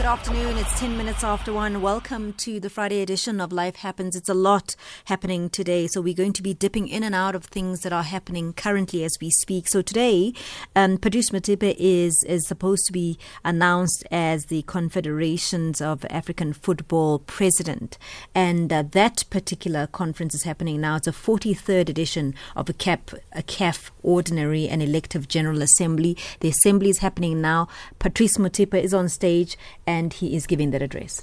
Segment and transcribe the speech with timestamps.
[0.00, 0.56] Good afternoon.
[0.56, 1.82] It's 10 minutes after one.
[1.82, 4.16] Welcome to the Friday edition of Life Happens.
[4.16, 4.74] It's a lot
[5.04, 5.88] happening today.
[5.88, 9.04] So we're going to be dipping in and out of things that are happening currently
[9.04, 9.68] as we speak.
[9.68, 10.32] So today,
[10.74, 17.18] um, Patrice Motsepe is, is supposed to be announced as the Confederations of African Football
[17.18, 17.98] president.
[18.34, 20.96] And uh, that particular conference is happening now.
[20.96, 26.16] It's a 43rd edition of a CAF, a CAF Ordinary and Elective General Assembly.
[26.40, 27.68] The assembly is happening now.
[27.98, 29.58] Patrice Motsepe is on stage
[29.90, 31.22] and he is giving that address.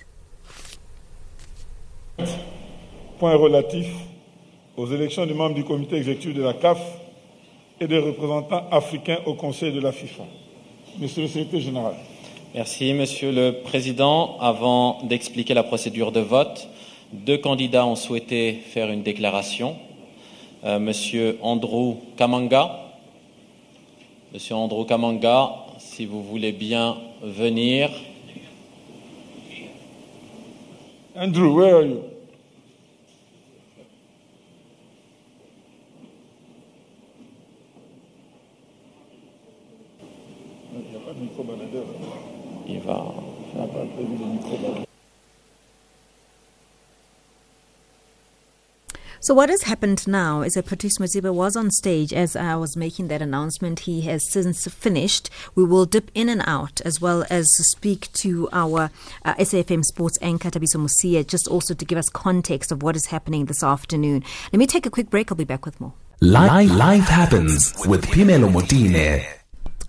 [3.19, 3.87] Point relatif
[4.75, 6.79] aux élections des membres du comité exécutif de la CAF
[7.79, 10.23] et des représentants africains au Conseil de la FIFA.
[10.99, 11.93] Monsieur le secrétaire général.
[12.53, 14.37] Merci, Monsieur le Président.
[14.39, 16.67] Avant d'expliquer la procédure de vote,
[17.13, 19.75] deux candidats ont souhaité faire une déclaration.
[20.63, 22.79] Euh, Monsieur Andrew Kamanga.
[24.33, 27.89] Monsieur Andrew Kamanga, si vous voulez bien venir.
[31.17, 32.16] Andrew, where are you?
[49.27, 52.77] So what has happened now is that Patrice Motsepe was on stage as I was
[52.77, 53.79] making that announcement.
[53.79, 55.29] He has since finished.
[55.53, 58.89] We will dip in and out as well as speak to our
[59.25, 63.07] uh, SAFM sports anchor Thabiso Mosia just also to give us context of what is
[63.07, 64.23] happening this afternoon.
[64.53, 65.29] Let me take a quick break.
[65.29, 65.91] I'll be back with more.
[66.21, 69.36] Life, life happens with Pinelo Mutine.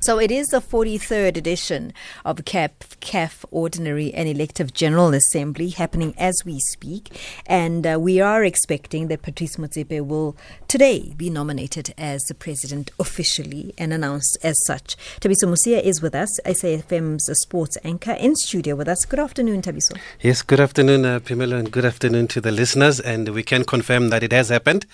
[0.01, 1.93] So it is the 43rd edition
[2.25, 7.21] of CAF, CAF Ordinary and Elective General Assembly happening as we speak.
[7.47, 10.37] And uh, we are expecting that Patrice Motsepe will
[10.69, 14.97] today be nominated as the president officially and announced as such.
[15.21, 19.05] Thabiso Mosia is with us, SAFM's sports anchor in studio with us.
[19.05, 19.99] Good afternoon, Thabiso.
[20.21, 23.01] Yes, good afternoon, uh, Pamela, and good afternoon to the listeners.
[23.01, 24.87] And we can confirm that it has happened.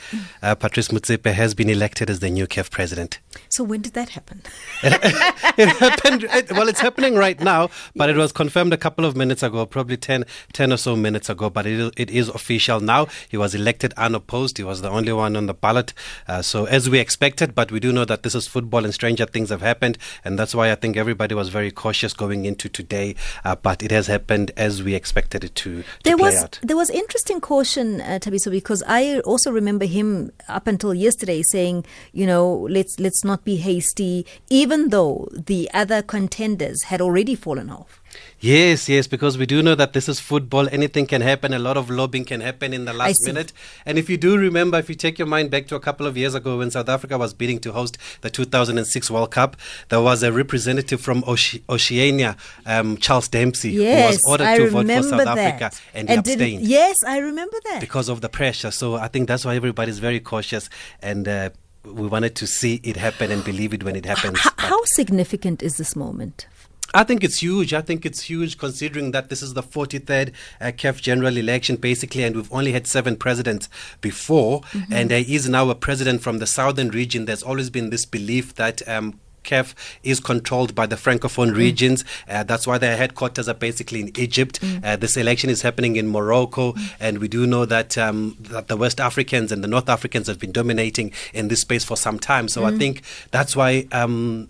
[0.43, 3.19] Uh, Patrice Motsepe has been elected as the new CAF president.
[3.51, 4.41] So when did that happen?
[5.59, 6.25] it happened.
[6.25, 9.67] It, well, it's happening right now, but it was confirmed a couple of minutes ago,
[9.67, 11.51] probably 10, 10 or so minutes ago.
[11.51, 13.07] But it, it is official now.
[13.29, 14.59] He was elected unopposed.
[14.59, 15.93] He was the only one on the ballot.
[16.29, 19.27] Uh, so as we expected, but we do know that this is football and stranger
[19.27, 23.15] things have happened, and that's why I think everybody was very cautious going into today.
[23.45, 26.59] Uh, but it has happened as we expected it to, to there play was out.
[26.63, 31.85] there was interesting caution, uh, Thabiso, because I also remember him up until yesterday saying,
[32.13, 37.71] you know, let's let's not be hasty, even though the other contenders had already fallen
[37.71, 38.01] off.
[38.39, 40.69] Yes, yes, because we do know that this is football.
[40.69, 41.53] Anything can happen.
[41.53, 43.53] A lot of lobbying can happen in the last minute.
[43.87, 46.17] And if you do remember, if you take your mind back to a couple of
[46.17, 49.57] years ago when South Africa was bidding to host the 2006 World Cup,
[49.89, 52.37] there was a representative from Oce- Oceania,
[52.67, 55.39] um, Charles Dempsey, Yes, who was ordered I to vote for South that.
[55.39, 57.81] Africa and, he abstained Yes, I remember that.
[57.81, 58.71] because of the pressure.
[58.71, 60.69] So I think that's why everybody's very cautious
[61.03, 61.27] and.
[61.27, 61.51] Uh,
[61.85, 64.39] we wanted to see it happen and believe it when it happens.
[64.39, 66.47] H- how significant is this moment?
[66.95, 67.75] I think it's huge.
[67.75, 72.23] I think it's huge considering that this is the 43rd uh, CAF general election, basically,
[72.23, 73.69] and we've only had seven presidents
[74.01, 74.61] before.
[74.93, 77.25] And there is now a president from the southern region.
[77.25, 78.87] There's always been this belief that.
[78.89, 82.05] Um, CAF is controlled by the francophone regions.
[82.29, 84.59] Uh, that's why their headquarters are basically in Egypt.
[84.83, 88.77] Uh, this election is happening in Morocco, and we do know that um, that the
[88.77, 92.49] West Africans and the North Africans have been dominating in this space for some time.
[92.49, 93.87] So I think that's why.
[93.93, 94.49] Um,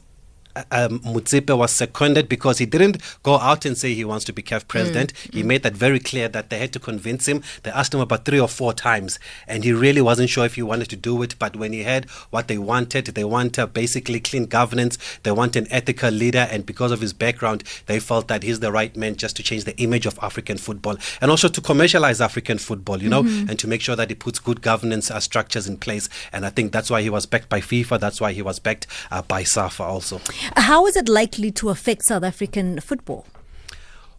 [0.70, 4.42] um, Motsepe was seconded because he didn't go out and say he wants to be
[4.42, 5.12] CAF president.
[5.32, 7.42] He made that very clear that they had to convince him.
[7.62, 10.62] They asked him about three or four times, and he really wasn't sure if he
[10.62, 11.34] wanted to do it.
[11.38, 15.56] But when he had what they wanted, they want uh, basically clean governance, they want
[15.56, 19.16] an ethical leader, and because of his background, they felt that he's the right man
[19.16, 23.08] just to change the image of African football and also to commercialize African football, you
[23.08, 26.08] know, and to make sure that he puts good governance uh, structures in place.
[26.32, 28.00] And I think that's why he was backed by FIFA.
[28.00, 30.20] That's why he was backed uh, by SAFA also.
[30.56, 33.26] How is it likely to affect South African football?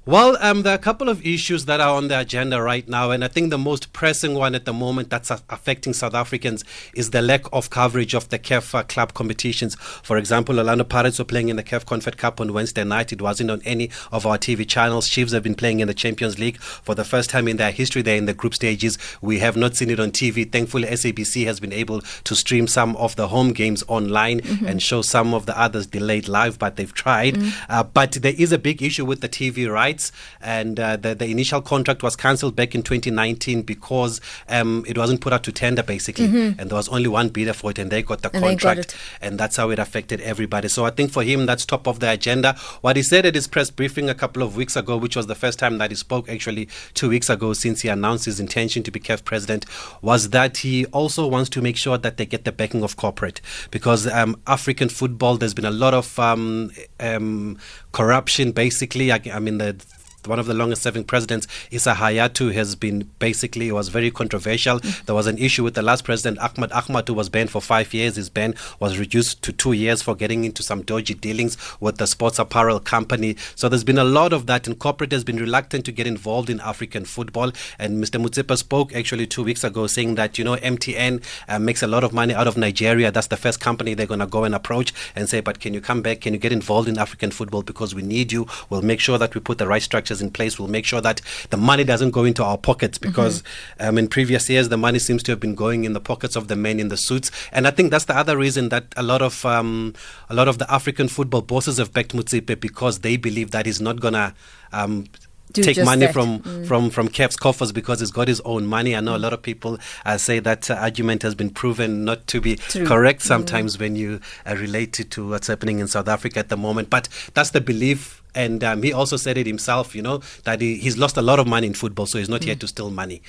[0.07, 3.09] Well, um, there are a couple of issues that are on the agenda right now,
[3.09, 6.63] and I think the most pressing one at the moment that's affecting South Africans
[6.93, 9.73] is the lack of coverage of the CAF club competitions.
[10.03, 13.13] For example, Orlando Pirates were playing in the CAF Confed Cup on Wednesday night.
[13.13, 15.07] It wasn't on any of our TV channels.
[15.07, 18.03] Chiefs have been playing in the Champions League for the first time in their history.
[18.03, 18.99] They're in the group stages.
[19.21, 20.51] We have not seen it on TV.
[20.51, 25.01] Thankfully, SABC has been able to stream some of the home games online and show
[25.01, 27.39] some of the others delayed live, but they've tried.
[27.69, 29.94] Uh, but there is a big issue with the TV rights.
[29.95, 30.11] Rights,
[30.41, 35.21] and uh, the, the initial contract was cancelled back in 2019 because um, it wasn't
[35.21, 38.01] put out to tender, basically, and there was only one bidder for it, and they
[38.01, 38.43] got the Mm-hmm.
[38.43, 40.67] And they got contract, and that's how it affected everybody.
[40.67, 42.53] So I think for him, that's top of the agenda.
[42.81, 45.35] What he said at his press briefing a couple of weeks ago, which was the
[45.35, 48.91] first time that he spoke, actually two weeks ago, since he announced his intention to
[48.91, 49.65] be CAF president,
[50.01, 53.39] was that he also wants to make sure that they get the backing of corporate
[53.71, 57.57] because um, African football, there's been a lot of um, um,
[57.93, 58.51] corruption.
[58.51, 59.84] Basically, I, I mean the
[60.27, 64.79] one of the longest serving presidents, Issa Hayatou, has been basically was very controversial.
[65.05, 67.93] There was an issue with the last president, Ahmad Ahmad, who was banned for five
[67.93, 68.15] years.
[68.15, 72.07] His ban was reduced to two years for getting into some dodgy dealings with the
[72.07, 73.35] sports apparel company.
[73.55, 76.49] So there's been a lot of that, and corporate has been reluctant to get involved
[76.49, 77.51] in African football.
[77.79, 78.23] And Mr.
[78.23, 82.03] Motsepe spoke actually two weeks ago saying that, you know, MTN uh, makes a lot
[82.03, 83.11] of money out of Nigeria.
[83.11, 85.81] That's the first company they're going to go and approach and say, but can you
[85.81, 86.21] come back?
[86.21, 87.61] Can you get involved in African football?
[87.61, 88.47] Because we need you.
[88.69, 90.57] We'll make sure that we put the right structures in place.
[90.59, 93.43] We'll make sure that the money doesn't go into our pockets because
[93.79, 96.47] um, in previous years, the money seems to have been going in the pockets of
[96.47, 97.31] the men in the suits.
[97.51, 99.93] And I think that's the other reason that a lot of um,
[100.29, 103.81] a lot of the African football bosses have backed Motsepe because they believe that he's
[103.81, 104.33] not going to
[104.71, 105.05] um,
[105.53, 106.13] Do take money that.
[106.13, 106.67] from Mm.
[106.67, 108.95] from from CAF's coffers because he's got his own money.
[108.95, 112.27] I know a lot of people uh, say that uh, argument has been proven not
[112.27, 112.85] to be True.
[112.85, 116.57] correct sometimes when you uh, relate it to what's happening in South Africa at the
[116.57, 116.89] moment.
[116.89, 118.21] But that's the belief.
[118.35, 121.39] And um, he also said it himself, you know, that he, he's lost a lot
[121.39, 123.21] of money in football, so he's not here to steal money.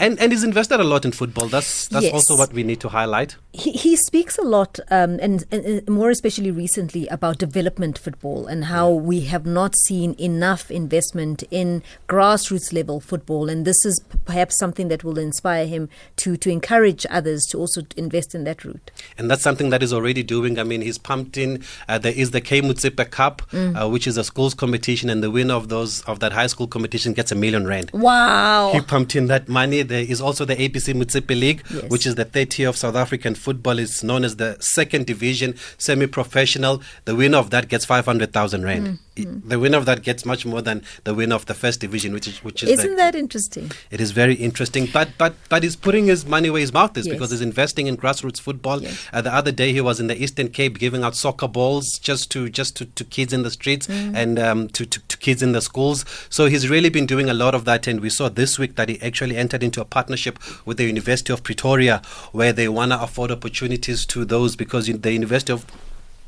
[0.00, 1.48] And and he's invested a lot in football.
[1.48, 2.14] That's that's Yes.
[2.14, 3.36] also what we need to highlight.
[3.52, 8.64] he, he speaks a lot, um, and, and, more especially recently, about development football and
[8.64, 13.48] how we have not seen enough investment in grassroots level football.
[13.48, 17.82] And this is perhaps something that will inspire him to, to encourage others to also
[17.96, 18.90] invest in that route.
[19.18, 20.58] and that's something that he's already doing.
[20.58, 21.62] I mean, he's pumped in.
[21.88, 25.30] Uh, there is the Kay Motsepe Cup, uh, which is a schools competition, and the
[25.30, 27.90] winner of those of that high school competition gets a million rand.
[27.92, 28.72] Wow.
[28.72, 29.82] He pumped in that money.
[29.82, 31.90] There is also the ABC Motsepe League, Yes.
[31.90, 33.78] which is the third tier of South African football.
[33.78, 36.82] It's known as the second division, semi-professional.
[37.04, 38.86] The winner of that gets five hundred thousand rand.
[38.86, 41.78] Mm, It- the winner of that gets much more than the winner of the first
[41.80, 43.70] division, which is which is Isn't the, that interesting?
[43.90, 47.06] it is very interesting, but but but he's putting his money where his mouth is
[47.06, 47.14] Yes.
[47.14, 48.82] because he's investing in grassroots football.
[48.82, 48.98] Yes.
[49.12, 52.30] Uh, the other day he was in the Eastern Cape giving out soccer balls just
[52.32, 54.16] to just to, to kids in the streets Mm.
[54.16, 56.04] and um, to, to to kids in the schools.
[56.28, 58.88] So he's really been doing a lot of that, and we saw this week that
[58.88, 62.02] he actually entered into a partnership with the University of Pretoria,
[62.32, 65.66] where they want to afford opportunities to those because the University of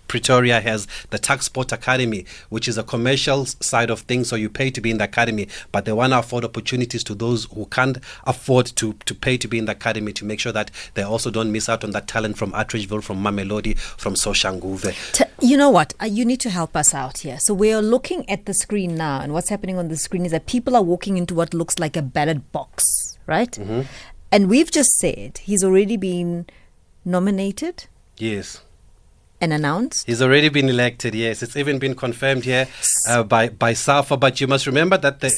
[0.08, 4.29] Pretoria has the TuksSport Academy, which is a commercial side of things.
[4.29, 7.14] So you pay to be in the academy, but they want to afford opportunities to
[7.14, 10.53] those who can't afford to, to pay to be in the academy to make sure
[10.53, 15.12] that they also don't miss out on that talent from Atteridgeville, from Mamelodi, from Soshanguve.
[15.12, 15.94] T- you know what?
[16.00, 17.38] Uh, you need to help us out here.
[17.41, 20.32] So we are looking at the screen now, and what's happening on the screen is
[20.32, 22.85] that people are walking into what looks like a ballot box,
[23.26, 23.50] right?
[23.50, 23.82] Mm-hmm.
[24.32, 26.47] And we've just said he's already been
[27.05, 27.87] nominated
[28.19, 28.62] Yes.
[29.41, 30.06] And announced.
[30.06, 31.43] He's already been elected, yes.
[31.43, 32.69] It's even been confirmed here
[33.09, 34.17] uh, by, by SAFA.
[34.17, 35.31] But you must remember that the,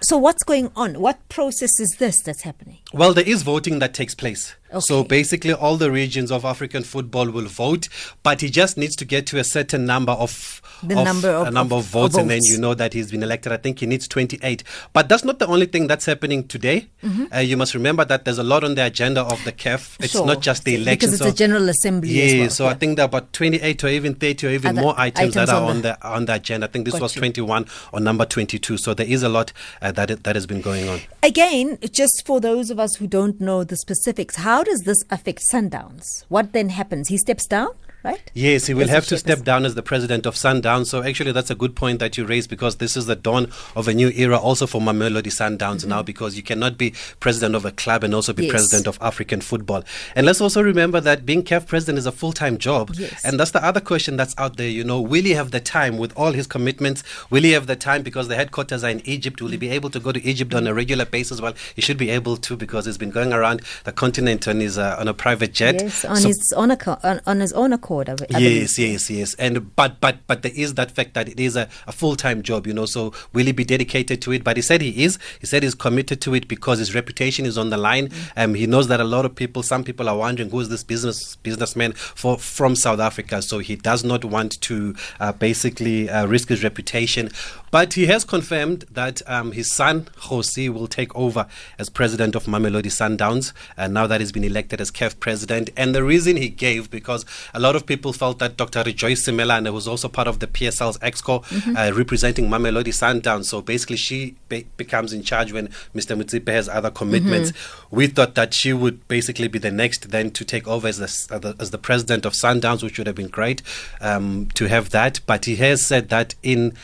[0.00, 1.00] So what's going on?
[1.00, 2.78] What process is this that's happening?
[2.92, 4.54] Well, there is voting that takes place.
[4.78, 7.88] So basically, all the regions of African football will vote,
[8.22, 11.50] but he just needs to get to a certain number of The number of- a
[11.50, 13.52] number of, of- of votes, and then you know that he's been elected.
[13.52, 14.62] I think he needs 28.
[14.92, 16.86] But that's not the only thing that's happening today.
[17.34, 19.96] Uh, you must remember that there's a lot on the agenda of the CAF.
[20.00, 20.18] It's Mm-hmm.
[20.20, 20.26] Sure.
[20.26, 21.10] not just the election.
[21.10, 23.84] Because it's a general assembly Yeah, as well, so I think there are about 28
[23.84, 26.24] or even 30 or even Other more items, that are on on the- the on
[26.26, 26.66] the agenda.
[26.66, 27.20] I think this Got was you.
[27.20, 28.76] 21 or number 22.
[28.76, 31.00] So there is a lot uh, that that has been going on.
[31.22, 35.40] Again, just for those of us who don't know the specifics, how does this affect
[35.40, 36.24] Sundowns?
[36.28, 37.08] What then happens?
[37.08, 37.70] He steps down,
[38.02, 38.30] right?
[38.34, 40.84] Yes, he will As have to step down as the president of Sundown.
[40.84, 43.88] So actually, that's a good point that you raised because this is the dawn of
[43.88, 47.72] a new era also for Mamelodi Sundowns now because you cannot be president of a
[47.72, 48.50] club and also be Mm-hmm.
[48.50, 48.52] Yes.
[48.68, 49.84] president of African football.
[50.16, 52.90] And let's also remember that being CAF president is a full-time job.
[52.94, 53.24] Yes.
[53.24, 54.68] And that's the other question that's out there.
[54.68, 57.04] You know, will he have the time with all his commitments?
[57.30, 59.40] Will he have the time because the headquarters are in Egypt?
[59.42, 61.40] Will he be able to go to Egypt on a regular basis?
[61.40, 64.78] Well, he should be able to because he's been going around the continent on his
[64.78, 65.76] uh, on a private jet.
[65.82, 68.08] Yes, on So- his own on, on his own accord.
[68.08, 68.38] I, I.
[68.38, 69.34] Yes, yes, yes.
[69.34, 72.42] And but but but there is that fact that it is a, a full time
[72.42, 72.86] job, you know.
[72.86, 74.44] So will he be dedicated to it?
[74.44, 75.18] But he said he is.
[75.40, 78.10] He said he's committed to it because his reputation is on the line.
[78.36, 80.84] Um, he knows that a lot of people, some people are wondering who is this
[80.84, 83.42] business businessman for from South Africa.
[83.42, 87.30] So he does not want to uh, basically uh, risk his reputation.
[87.70, 91.46] But he has confirmed that um, his son, Jose, will take over
[91.78, 95.70] as president of Mamelodi Sundowns, and now that he's been elected as CAF president.
[95.76, 97.24] And the reason he gave, because
[97.54, 98.82] a lot of people felt that Dr.
[98.84, 101.76] Rejoice Simelane was also part of the PSL's EXCO, mm-hmm.
[101.76, 103.44] uh, representing Mamelodi Sundowns.
[103.44, 106.20] So basically, she be- becomes in charge when Mr.
[106.20, 107.52] Motsepe has other commitments.
[107.52, 107.96] Mm-hmm.
[107.96, 111.54] We thought that she would basically be the next then to take over as the,
[111.58, 113.62] as the president of Sundowns, which would have been great
[114.00, 115.20] um, to have that.
[115.26, 116.76] But he has said that in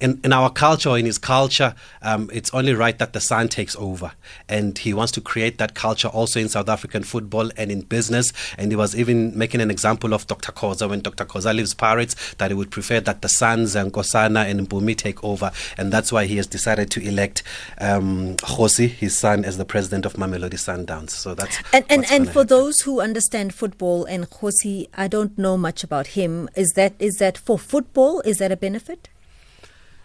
[0.00, 3.74] in, in our culture, in his culture, um, it's only right that the son takes
[3.76, 4.12] over.
[4.48, 8.32] And he wants to create that culture also in South African football and in business.
[8.56, 10.52] And he was even making an example of Dr.
[10.52, 11.24] Khoza when Dr.
[11.24, 15.22] Khoza leaves Pirates, that he would prefer that the sons and Nkosana and Mpumi take
[15.24, 15.50] over.
[15.76, 17.42] And that's why he has decided to elect
[17.78, 21.10] um, Jose, his son, as the president of Mamelodi Sundowns.
[21.10, 22.46] So that's and and, and for happen.
[22.46, 26.48] those who understand football and Jose, I don't know much about him.
[26.54, 28.20] Is that is that for football?
[28.20, 29.08] Is that a benefit?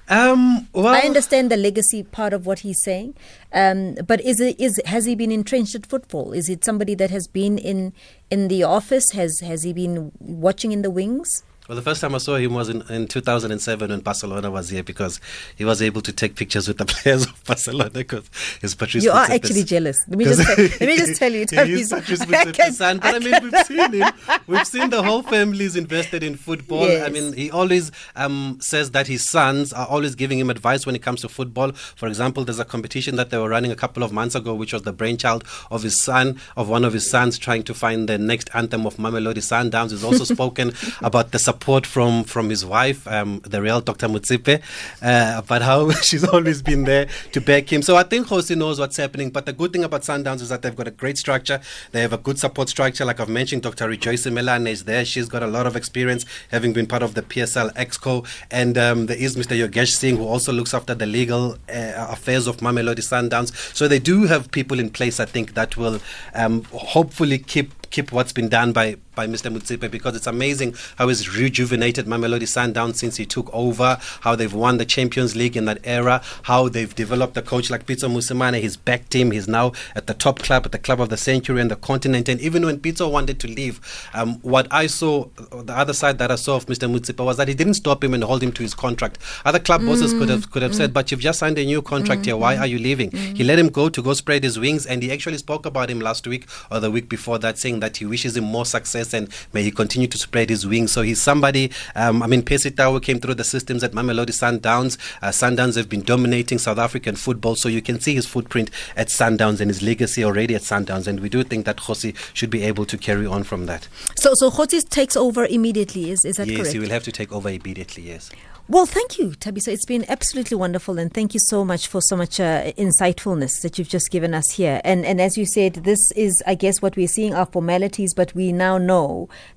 [0.10, 3.16] Um, well, I understand the legacy part of what he's saying,
[3.54, 6.34] um, but is it is has he been entrenched at football?
[6.34, 7.94] Is it somebody that has been in
[8.30, 9.12] in the office?
[9.14, 11.44] Has has he been watching in the wings?
[11.70, 14.84] Well, the first time I saw him was in, in 2007 when Barcelona was here
[14.84, 15.22] because
[15.56, 18.30] he was able to take pictures with the players of Barcelona because
[18.60, 19.06] his Patrice.
[19.06, 20.06] You are actually jealous.
[20.10, 21.46] Let me just tell, let me just tell you.
[21.54, 24.14] Tell he's Patrice son, but I, I mean we've seen him.
[24.48, 26.88] We've seen the whole family is invested in football.
[26.88, 27.08] Yes.
[27.08, 30.96] I mean he always um, says that his sons are always giving him advice when
[30.96, 31.72] it comes to football.
[31.72, 34.74] For example, there's a competition that they were running a couple of months ago, which
[34.74, 38.18] was the brainchild of his son, of one of his sons, trying to find the
[38.18, 39.92] next anthem of Mamelodi Sundowns.
[39.92, 44.08] He's also spoken about the support from from his wife, um, the real Dr.
[44.08, 44.56] Motsepe,
[45.02, 47.82] uh, about how she's always been there to back him.
[47.82, 49.30] So I think Jose knows what's happening.
[49.30, 51.60] But the good thing about Sundowns is that they've got a great structure.
[51.92, 53.06] They have a good support structure.
[53.06, 53.88] Like I've mentioned, Dr.
[53.88, 55.06] Rejoice Simelane is there.
[55.06, 58.26] She's got a lot of experience, having been part of the PSL Exco.
[58.50, 59.56] And um, there is Mr.
[59.62, 63.50] Yogesh Singh, who also looks after the legal uh, affairs of Mamelodi Sundowns.
[63.76, 66.00] So they do have people in place, I think, that will
[66.34, 69.56] um, hopefully keep keep what's been done by by Mr.
[69.56, 74.54] Motsepe because it's amazing how he's rejuvenated Mamelodi Sundowns since he took over, how they've
[74.54, 78.60] won the Champions League in that era, how they've developed a coach like Pitso Mosimane.
[78.60, 79.32] He's backed him.
[79.32, 82.30] He's now at the top club, at the club of the century and the continent.
[82.30, 83.80] And even when Pitso wanted to leave,
[84.14, 86.90] um, what I saw, the other side that I saw of Mr.
[86.90, 89.18] Motsepe was that he didn't stop him and hold him to his contract.
[89.46, 90.76] Other club mm, bosses could have could have mm.
[90.76, 92.38] said, "But you've just signed a new contract mm, here.
[92.38, 95.12] Why are you leaving?" He let him go to go spread his wings, and he
[95.12, 98.38] actually spoke about him last week or the week before that, saying that he wishes
[98.38, 100.92] him more success and may he continue to spread his wings.
[100.92, 101.72] So he's somebody.
[101.96, 105.00] Um, I mean, Percy Tau came through the systems at Mamelodi Sundowns.
[105.24, 109.08] Uh, Sundowns have been dominating South African football, so you can see his footprint at
[109.08, 111.08] Sundowns and his legacy already at Sundowns.
[111.08, 113.88] And we do think that Jose should be able to carry on from that.
[114.16, 116.12] So, so Jose takes over immediately.
[116.12, 116.68] Is is that yes, correct?
[116.68, 118.04] Yes, he will have to take over immediately.
[118.04, 118.30] Yes.
[118.70, 119.68] Well, thank you, Thabiso.
[119.68, 123.78] It's been absolutely wonderful, and thank you so much for so much uh, insightfulness that
[123.78, 124.80] you've just given us here.
[124.86, 128.34] And and as you said, this is, I guess, what we're seeing are formalities, but
[128.34, 128.93] we now know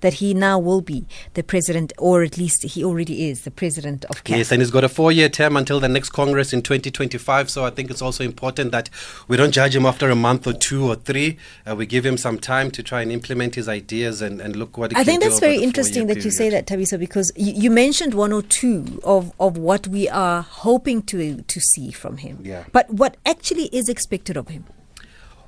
[0.01, 4.05] that he now will be the president, or at least he already is the president
[4.07, 4.37] of CAF.
[4.37, 7.51] Yes, and he's got a four-year term until the next Congress in 2025.
[7.51, 8.91] So I think it's also important that
[9.29, 11.39] we don't judge him after a month or two or three.
[11.69, 14.79] Uh, we give him some time to try and implement his ideas and, and look
[14.79, 14.97] what.
[14.97, 16.25] I think that's very interesting that period.
[16.25, 20.09] you say that, Thabiso, because you, you mentioned one or two of, of what we
[20.09, 22.39] are hoping to to see from him.
[22.43, 22.65] Yeah.
[22.73, 24.65] But what actually is expected of him?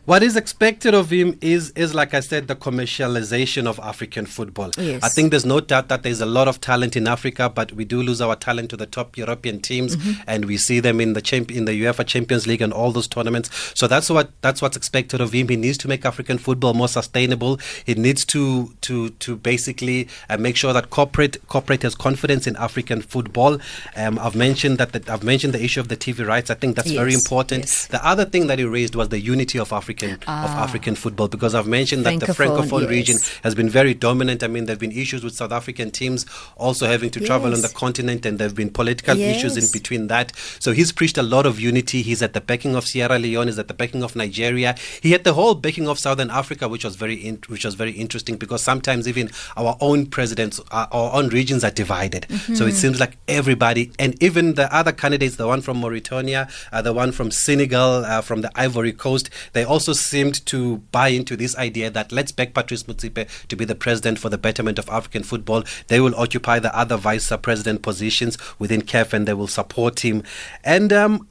[0.08, 4.70] What is expected of him is, is like I said, the commercialization of African football.
[4.78, 5.02] Yes.
[5.02, 7.84] I think there's no doubt that there's a lot of talent in Africa, but we
[7.84, 10.22] do lose our talent to the top European teams, mm-hmm.
[10.26, 13.06] and we see them in the champ- in the UEFA Champions League and all those
[13.06, 13.50] tournaments.
[13.74, 15.46] So that's what that's what's expected of him.
[15.48, 17.60] He needs to make African football more sustainable.
[17.84, 22.56] He needs to to to basically uh, make sure that corporate corporate has confidence in
[22.56, 23.58] African football.
[23.94, 26.48] Um, I've mentioned that the, I've mentioned the issue of the TV rights.
[26.48, 26.96] I think that's yes.
[26.96, 27.64] very important.
[27.64, 27.88] Yes.
[27.88, 29.97] The other thing that he raised was the unity of Africa.
[30.02, 30.44] African ah.
[30.44, 32.90] of African football because I've mentioned that the francophone yes.
[32.90, 34.42] region has been very dominant.
[34.42, 36.26] I mean, there have been issues with South African teams
[36.56, 37.26] also having to yes.
[37.26, 39.36] travel on the continent, and there have been political yes.
[39.36, 40.32] issues in between that.
[40.58, 42.02] So he's preached a lot of unity.
[42.02, 43.46] He's at the backing of Sierra Leone.
[43.46, 44.74] He's at the backing of Nigeria.
[45.02, 47.92] He had the whole backing of Southern Africa, which was very in, which was very
[47.92, 52.26] interesting because sometimes even our own presidents, our, uh, our own regions are divided.
[52.28, 52.54] Mm-hmm.
[52.54, 56.82] So it seems like everybody, and even the other candidates, the one from Mauritania, uh,
[56.82, 61.08] the one from Senegal, uh, from the Ivory Coast, they also also seemed to buy
[61.08, 64.78] into this idea that let's back Patrice Motsepe to be the president for the betterment
[64.78, 65.64] of African football.
[65.86, 70.22] They will occupy the other vice president positions within CAF and they will support him.
[70.62, 71.26] And um,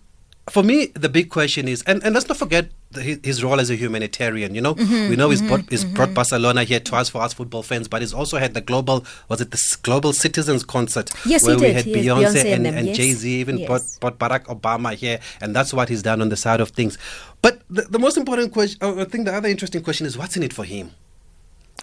[0.49, 3.69] for me, the big question is, and, and let's not forget the, his, role as
[3.69, 4.55] a humanitarian.
[4.55, 7.63] You know, Mm-hmm, we know he's, brought, he's brought Barcelona here twice for us football
[7.63, 11.11] fans, but he's also had the global, was it the Global Citizens Concert?
[11.25, 12.97] Yes, he where we had Yes, Beyonce, Beyonce and and, and yes.
[12.97, 16.37] Jay Z, even brought, brought Barack Obama here, and that's what he's done on the
[16.37, 16.97] side of things.
[17.41, 20.37] But the, the most important question, uh, I think the other interesting question is what's
[20.37, 20.91] in it for him?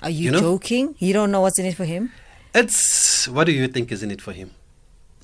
[0.03, 0.41] Are you, You know?
[0.41, 0.95] joking?
[0.99, 2.13] You don't know what's in it for him?
[2.55, 4.53] It's what do you think is in it for him?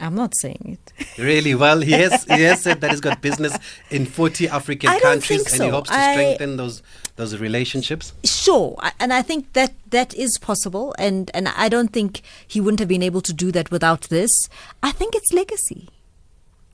[0.01, 0.93] I'm not saying it.
[1.19, 1.55] Really?
[1.55, 3.57] Well, he has he has said that he's got business
[3.91, 6.83] in 40 African countries think and he hopes to I- strengthen those
[7.17, 8.15] those relationships.
[8.25, 12.81] Sure, and I think that that is possible, and and I don't think he wouldn't
[12.81, 14.31] have been able to do that without this.
[14.83, 15.89] I think it's legacy.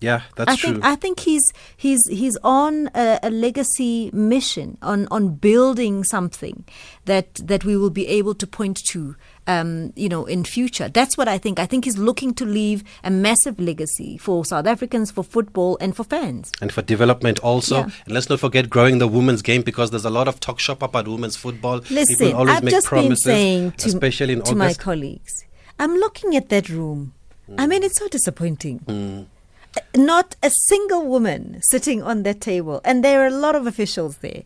[0.00, 0.73] Yeah, that's I true.
[0.73, 1.43] think I think he's
[1.76, 6.65] he's he's on a, a legacy mission on on building something
[7.07, 10.91] that that we will be able to point to um, you know in future.
[10.91, 11.59] That's what I think.
[11.59, 15.97] I think he's looking to leave a massive legacy for South Africans, for football, and
[15.97, 16.53] for fans.
[16.61, 17.76] and for development also.
[17.76, 17.91] Yeah.
[18.05, 20.83] And let's not forget growing the women's game because there's a lot of talk shop
[20.83, 21.79] about women's football.
[21.91, 25.45] Listen, People always I've make just been promises, saying to, especially in to my colleagues,
[25.79, 27.15] I'm looking at that room.
[27.57, 28.79] I mean, it's so disappointing.
[28.81, 29.23] Hmm.
[29.95, 34.18] Not a single woman sitting on that table, and there are a lot of officials
[34.18, 34.42] there.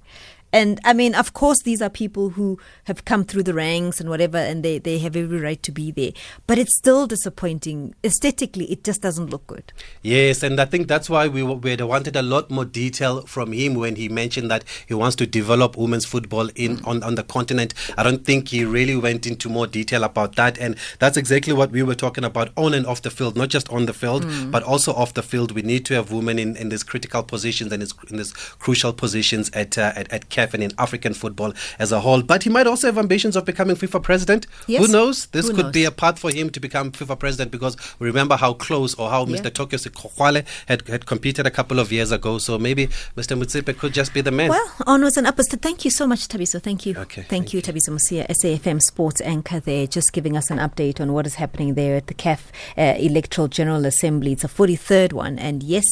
[0.52, 4.08] And I mean, of course, these are people who have come through the ranks and
[4.08, 6.12] whatever, and they, they have every right to be there.
[6.46, 7.94] But it's still disappointing.
[8.04, 9.72] Aesthetically, it just doesn't look good.
[10.02, 13.22] Yes, and I think that's why we, w- we had wanted a lot more detail
[13.22, 17.14] from him when he mentioned that he wants to develop women's football in on, on
[17.14, 17.74] the continent.
[17.96, 21.70] I don't think he really went into more detail about that, and that's exactly what
[21.70, 24.62] we were talking about on and off the field, not just on the field, but
[24.62, 25.52] also off the field.
[25.52, 29.50] We need to have women in, in these critical positions and in these crucial positions
[29.52, 32.22] at uh, at, at CAF and in African football as a whole.
[32.22, 34.46] But he might also have ambitions of becoming FIFA president.
[34.66, 34.86] Yes.
[34.86, 35.26] Who knows?
[35.26, 38.36] This Who could be a path for him to become FIFA president because we remember
[38.36, 39.36] how close or how Yeah.
[39.38, 39.52] Mr.
[39.52, 42.38] Tokyo Sexwale had, had competed a couple of years ago.
[42.38, 43.38] So maybe Mr.
[43.38, 44.50] Motsepe could just be the man.
[44.50, 45.48] Well, onwards and upwards.
[45.50, 46.62] Thank you so much, Thabiso.
[46.62, 46.96] Thank you.
[46.96, 51.00] Okay, Thank, thank you, Thabiso Mosia, SAFM sports anchor there, just giving us an update
[51.00, 52.40] on what is happening there at the CAF
[52.78, 54.32] uh, Electoral General Assembly.
[54.32, 55.38] It's a 43rd one.
[55.38, 55.84] And yes,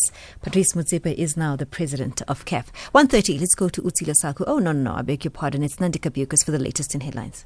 [0.43, 2.67] Patrice Motsepe is now the president of CAF.
[2.95, 4.15] 1.30, let's go to Utsila
[4.47, 5.63] Oh, no, no, no, I beg your pardon.
[5.63, 7.45] It's Nandika Bukas for the latest in headlines.